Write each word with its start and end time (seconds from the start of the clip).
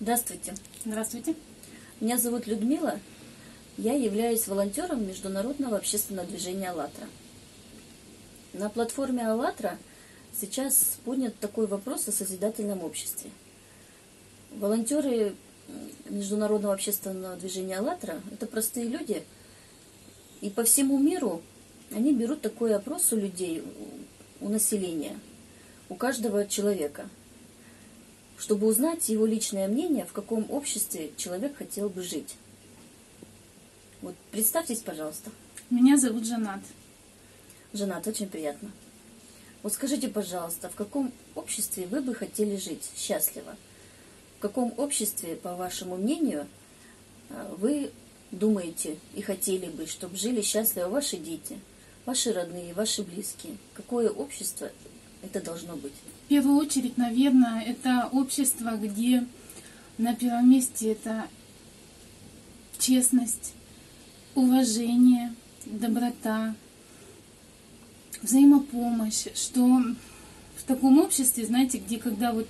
Здравствуйте. 0.00 0.54
Здравствуйте. 0.84 1.34
Меня 2.00 2.18
зовут 2.18 2.46
Людмила. 2.46 3.00
Я 3.76 3.94
являюсь 3.94 4.46
волонтером 4.46 5.04
Международного 5.04 5.76
общественного 5.76 6.24
движения 6.24 6.70
«АЛЛАТРА». 6.70 7.08
На 8.52 8.68
платформе 8.68 9.26
«АЛЛАТРА» 9.26 9.76
сейчас 10.40 10.98
поднят 11.04 11.36
такой 11.40 11.66
вопрос 11.66 12.06
о 12.06 12.12
созидательном 12.12 12.84
обществе. 12.84 13.32
Волонтеры 14.52 15.34
Международного 16.08 16.74
общественного 16.74 17.34
движения 17.34 17.78
«АЛЛАТРА»– 17.78 18.22
это 18.32 18.46
простые 18.46 18.86
люди, 18.86 19.24
и 20.40 20.48
по 20.48 20.62
всему 20.62 20.96
миру 20.98 21.42
они 21.90 22.12
берут 22.12 22.40
такой 22.40 22.72
опрос 22.72 23.12
у 23.12 23.16
людей, 23.16 23.64
у 24.40 24.48
населения, 24.48 25.18
у 25.88 25.96
каждого 25.96 26.46
человека, 26.46 27.10
чтобы 28.38 28.68
узнать 28.68 29.08
его 29.08 29.26
личное 29.26 29.66
мнение, 29.66 30.06
в 30.06 30.12
каком 30.12 30.48
обществе 30.50 31.10
человек 31.16 31.56
хотел 31.56 31.88
бы 31.88 32.02
жить. 32.02 32.36
Вот 34.00 34.14
представьтесь, 34.30 34.80
пожалуйста. 34.80 35.30
Меня 35.70 35.96
зовут 35.96 36.24
Жанат. 36.24 36.60
Жанат, 37.72 38.06
очень 38.06 38.28
приятно. 38.28 38.70
Вот 39.62 39.72
скажите, 39.72 40.08
пожалуйста, 40.08 40.68
в 40.68 40.76
каком 40.76 41.12
обществе 41.34 41.86
вы 41.86 42.00
бы 42.00 42.14
хотели 42.14 42.56
жить 42.56 42.88
счастливо? 42.96 43.56
В 44.38 44.40
каком 44.40 44.72
обществе, 44.76 45.34
по 45.34 45.56
вашему 45.56 45.96
мнению, 45.96 46.46
э, 47.30 47.54
вы 47.58 47.90
думаете 48.30 48.98
и 49.14 49.20
хотели 49.20 49.66
бы, 49.66 49.86
чтобы 49.86 50.16
жили 50.16 50.42
счастливо 50.42 50.88
ваши 50.88 51.16
дети, 51.16 51.58
ваши 52.06 52.32
родные, 52.32 52.72
ваши 52.72 53.02
близкие? 53.02 53.58
Какое 53.74 54.10
общество 54.10 54.70
это 55.22 55.40
должно 55.40 55.76
быть? 55.76 55.92
В 56.26 56.28
первую 56.28 56.56
очередь, 56.56 56.96
наверное, 56.96 57.62
это 57.62 58.08
общество, 58.12 58.76
где 58.76 59.26
на 59.96 60.14
первом 60.14 60.50
месте 60.50 60.92
это 60.92 61.26
честность, 62.78 63.54
уважение, 64.34 65.34
доброта, 65.66 66.54
взаимопомощь, 68.22 69.26
что 69.34 69.82
в 70.56 70.62
таком 70.64 70.98
обществе, 70.98 71.46
знаете, 71.46 71.78
где 71.78 71.98
когда 71.98 72.32
вот 72.32 72.48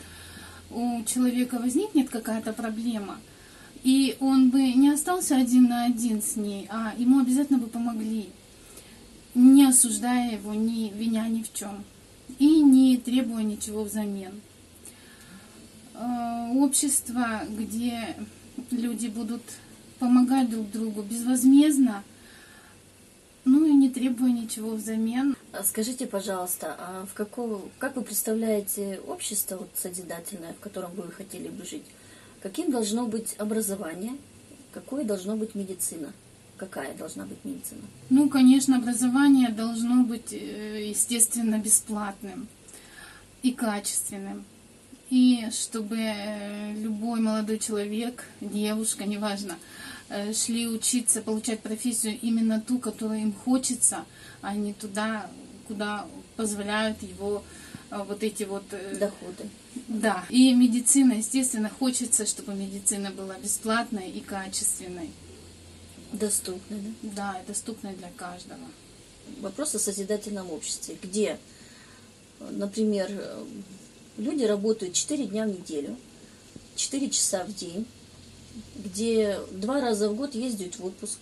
у 0.70 1.02
человека 1.04 1.58
возникнет 1.58 2.10
какая-то 2.10 2.52
проблема, 2.52 3.18
и 3.84 4.16
он 4.20 4.50
бы 4.50 4.72
не 4.72 4.90
остался 4.90 5.36
один 5.36 5.68
на 5.68 5.86
один 5.86 6.20
с 6.20 6.36
ней, 6.36 6.66
а 6.70 6.94
ему 6.98 7.20
обязательно 7.20 7.58
бы 7.58 7.68
помогли, 7.68 8.28
не 9.34 9.66
осуждая 9.66 10.32
его, 10.32 10.52
не 10.54 10.90
виня 10.90 11.26
ни 11.28 11.42
в 11.42 11.52
чем, 11.52 11.84
и 12.38 12.62
не 12.62 12.96
требуя 12.96 13.42
ничего 13.42 13.84
взамен. 13.84 14.40
Э, 15.94 16.52
общество, 16.54 17.42
где 17.48 18.16
люди 18.70 19.08
будут 19.08 19.42
помогать 19.98 20.50
друг 20.50 20.70
другу 20.70 21.02
безвозмездно, 21.02 22.04
ну 23.44 23.66
и 23.66 23.72
не 23.72 23.88
требуя 23.88 24.30
ничего 24.30 24.72
взамен. 24.72 25.36
А 25.52 25.64
Скажите, 25.64 26.06
пожалуйста, 26.06 26.76
а 26.78 27.06
в 27.06 27.14
какого, 27.14 27.62
как 27.78 27.96
вы 27.96 28.02
представляете 28.02 29.00
общество 29.06 29.56
вот, 29.56 29.70
созидательное, 29.74 30.52
в 30.52 30.60
котором 30.60 30.92
вы 30.92 31.10
хотели 31.10 31.48
бы 31.48 31.64
жить? 31.64 31.84
Каким 32.42 32.70
должно 32.70 33.06
быть 33.06 33.34
образование? 33.38 34.12
Какой 34.72 35.04
должно 35.04 35.36
быть 35.36 35.54
медицина? 35.54 36.12
Какая 36.58 36.92
должна 36.94 37.24
быть 37.24 37.38
медицина? 37.44 37.82
Ну, 38.10 38.28
конечно, 38.28 38.78
образование 38.78 39.50
должно 39.50 40.02
быть, 40.02 40.32
э, 40.32 40.88
естественно, 40.88 41.58
бесплатным 41.58 42.48
и 43.42 43.52
качественным. 43.52 44.44
И 45.08 45.48
чтобы 45.52 45.96
э, 45.98 46.74
любой 46.74 47.20
молодой 47.20 47.58
человек, 47.60 48.24
девушка, 48.40 49.04
неважно, 49.04 49.56
э, 50.08 50.32
шли 50.32 50.66
учиться, 50.66 51.22
получать 51.22 51.60
профессию 51.60 52.18
именно 52.20 52.60
ту, 52.60 52.80
которую 52.80 53.20
им 53.20 53.32
хочется, 53.32 54.04
а 54.42 54.54
не 54.56 54.72
туда, 54.72 55.30
куда 55.68 56.06
позволяют 56.36 57.02
его 57.02 57.44
вот 57.90 58.22
эти 58.22 58.42
вот... 58.42 58.64
Доходы. 58.98 59.48
Да. 59.86 60.24
И 60.28 60.52
медицина, 60.52 61.14
естественно, 61.14 61.70
хочется, 61.70 62.26
чтобы 62.26 62.54
медицина 62.54 63.10
была 63.12 63.38
бесплатной 63.38 64.10
и 64.10 64.20
качественной. 64.20 65.10
Доступной, 66.12 66.80
да? 66.80 67.10
Да, 67.14 67.40
и 67.40 67.46
доступной 67.46 67.94
для 67.94 68.10
каждого. 68.16 68.60
Вопрос 69.40 69.74
о 69.74 69.78
созидательном 69.78 70.50
обществе. 70.50 70.98
Где, 71.02 71.38
например, 72.40 73.10
люди 74.16 74.44
работают 74.44 74.94
4 74.94 75.26
дня 75.26 75.44
в 75.44 75.48
неделю, 75.48 75.96
4 76.76 77.10
часа 77.10 77.44
в 77.44 77.54
день, 77.54 77.86
где 78.76 79.38
два 79.52 79.80
раза 79.80 80.08
в 80.08 80.16
год 80.16 80.34
ездят 80.34 80.78
в 80.78 80.84
отпуск, 80.86 81.18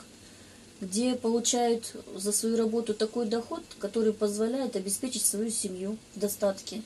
где 0.80 1.14
получают 1.14 1.94
за 2.14 2.32
свою 2.32 2.56
работу 2.56 2.94
такой 2.94 3.26
доход, 3.26 3.62
который 3.78 4.12
позволяет 4.12 4.76
обеспечить 4.76 5.24
свою 5.24 5.50
семью 5.50 5.96
в 6.14 6.20
достатке. 6.20 6.82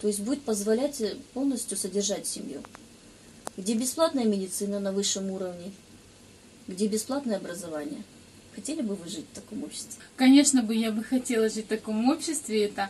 То 0.00 0.08
есть 0.08 0.20
будет 0.20 0.42
позволять 0.42 1.02
полностью 1.32 1.76
содержать 1.76 2.26
семью. 2.26 2.62
Где 3.56 3.74
бесплатная 3.74 4.24
медицина 4.24 4.80
на 4.80 4.92
высшем 4.92 5.30
уровне, 5.30 5.72
где 6.66 6.86
бесплатное 6.86 7.36
образование. 7.36 8.02
Хотели 8.54 8.82
бы 8.82 8.94
вы 8.94 9.08
жить 9.08 9.26
в 9.32 9.34
таком 9.34 9.64
обществе? 9.64 10.02
Конечно 10.16 10.62
бы 10.62 10.74
я 10.74 10.92
бы 10.92 11.02
хотела 11.02 11.48
жить 11.48 11.66
в 11.66 11.68
таком 11.68 12.08
обществе. 12.08 12.66
Это 12.66 12.88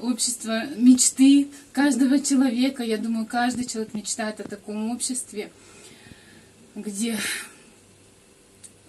общество 0.00 0.66
мечты 0.76 1.48
каждого 1.72 2.18
человека. 2.18 2.82
Я 2.82 2.98
думаю, 2.98 3.26
каждый 3.26 3.64
человек 3.64 3.94
мечтает 3.94 4.40
о 4.40 4.48
таком 4.48 4.90
обществе, 4.90 5.50
где 6.74 7.18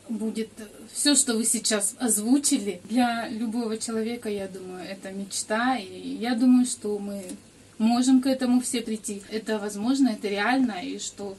будет 0.10 0.50
все, 0.92 1.16
что 1.16 1.36
вы 1.36 1.46
сейчас 1.46 1.96
озвучили. 2.00 2.82
Для 2.90 3.30
любого 3.30 3.78
человека, 3.78 4.30
я 4.30 4.48
думаю, 4.48 4.86
это 4.86 5.12
мечта. 5.12 5.78
И 5.78 6.16
я 6.16 6.36
думаю, 6.36 6.66
что 6.66 7.00
мы 7.00 7.24
можем 7.78 8.22
к 8.22 8.28
этому 8.28 8.62
все 8.62 8.82
прийти. 8.82 9.22
Это 9.30 9.60
возможно, 9.60 10.10
это 10.10 10.28
реально, 10.28 10.84
и 10.84 11.00
что 11.00 11.38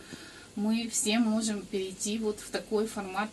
мы 0.56 0.88
все 0.90 1.18
можем 1.18 1.62
перейти 1.62 2.18
вот 2.18 2.40
в 2.40 2.50
такой 2.50 2.86
формат 2.86 3.30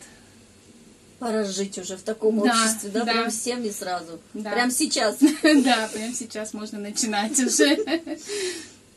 Пора 1.21 1.43
жить 1.43 1.77
уже 1.77 1.97
в 1.97 2.01
таком 2.01 2.39
Да, 2.41 2.49
обществе, 2.49 2.89
да, 2.89 3.05
да. 3.05 3.11
прям 3.11 3.29
всем 3.29 3.63
и 3.63 3.69
сразу. 3.69 4.19
Да. 4.33 4.49
Прям 4.53 4.71
сейчас. 4.71 5.17
Да, 5.43 5.87
прямо 5.93 6.15
сейчас 6.15 6.51
можно 6.51 6.79
начинать 6.79 7.39
уже. 7.39 7.77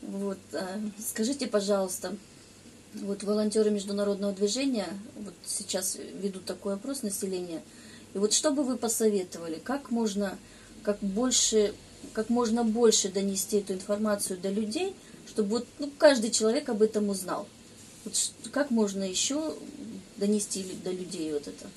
Вот, 0.01 0.39
а, 0.53 0.79
скажите, 0.99 1.45
пожалуйста, 1.45 2.15
вот 2.95 3.23
волонтеры 3.23 3.69
международного 3.69 4.33
движения 4.33 4.87
вот 5.15 5.33
сейчас 5.45 5.97
ведут 6.19 6.45
такой 6.45 6.73
опрос 6.73 7.03
населения. 7.03 7.61
И 8.15 8.17
вот 8.17 8.33
что 8.33 8.49
бы 8.49 8.63
вы 8.63 8.77
посоветовали, 8.77 9.61
как 9.63 9.91
можно, 9.91 10.35
как 10.81 10.97
больше, 11.01 11.75
как 12.13 12.29
можно 12.29 12.63
больше 12.63 13.09
донести 13.09 13.57
эту 13.57 13.73
информацию 13.73 14.39
до 14.39 14.49
людей, 14.49 14.95
чтобы 15.27 15.49
вот 15.49 15.67
ну, 15.77 15.91
каждый 15.97 16.31
человек 16.31 16.69
об 16.69 16.81
этом 16.81 17.09
узнал? 17.09 17.47
Вот 18.05 18.31
как 18.51 18.71
можно 18.71 19.03
еще 19.03 19.55
донести 20.17 20.65
до 20.83 20.91
людей 20.91 21.33
вот 21.33 21.47
это? 21.47 21.67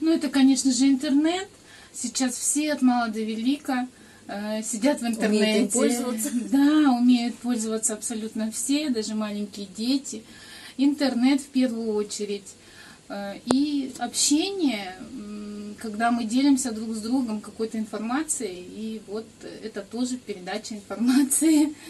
Ну, 0.00 0.12
это, 0.12 0.28
конечно 0.28 0.72
же, 0.72 0.88
интернет. 0.88 1.48
Сейчас 1.92 2.34
все 2.34 2.72
от 2.72 2.82
мала 2.82 3.08
до 3.08 3.20
велика 3.20 3.88
э, 4.26 4.62
сидят 4.62 5.00
в 5.00 5.06
интернете. 5.06 5.44
Умеют 5.44 5.74
им 5.74 5.80
пользоваться. 5.80 6.30
Да, 6.50 6.92
умеют 6.92 7.34
пользоваться 7.36 7.94
абсолютно 7.94 8.50
все, 8.50 8.90
даже 8.90 9.14
маленькие 9.14 9.68
дети. 9.76 10.22
Интернет 10.76 11.40
в 11.40 11.46
первую 11.46 11.94
очередь. 11.94 12.54
Э, 13.08 13.34
и 13.46 13.92
общение, 13.98 14.94
когда 15.78 16.10
мы 16.10 16.24
делимся 16.24 16.72
друг 16.72 16.94
с 16.94 17.00
другом 17.00 17.40
какой-то 17.40 17.78
информацией, 17.78 18.64
и 18.68 19.02
вот 19.06 19.26
это 19.62 19.82
тоже 19.82 20.16
передача 20.16 20.74
информации. 20.74 21.74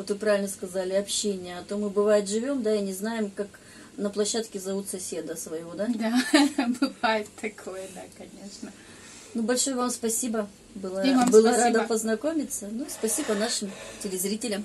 Вот 0.00 0.08
вы 0.08 0.16
правильно 0.16 0.48
сказали, 0.48 0.94
общение. 0.94 1.58
А 1.58 1.62
то 1.62 1.76
мы, 1.76 1.90
бывает, 1.90 2.26
живем, 2.26 2.62
да, 2.62 2.74
и 2.74 2.80
не 2.80 2.94
знаем, 2.94 3.30
как 3.30 3.48
на 3.98 4.08
площадке 4.08 4.58
зовут 4.58 4.88
соседа 4.88 5.36
своего, 5.36 5.74
да? 5.74 5.88
Да, 5.88 6.18
бывает 6.80 7.28
такое, 7.38 7.86
да, 7.94 8.00
конечно. 8.16 8.72
Ну, 9.34 9.42
большое 9.42 9.76
вам 9.76 9.90
спасибо. 9.90 10.48
Было, 10.74 11.02
было 11.30 11.48
спасибо. 11.48 11.50
рада 11.50 11.82
познакомиться. 11.82 12.68
Ну, 12.72 12.86
спасибо 12.88 13.34
нашим 13.34 13.70
телезрителям. 14.02 14.64